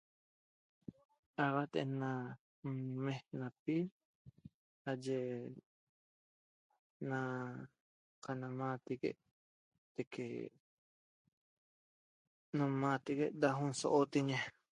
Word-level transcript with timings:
Axat 1.43 1.71
ena 1.83 2.09
nmexnecpi 2.79 3.77
aye 4.91 5.17
ena 7.01 7.19
canamategue 8.23 9.09
teque 9.95 10.25
nmategue 12.55 13.25
da 13.41 13.49
nsohotoñe 13.69 14.37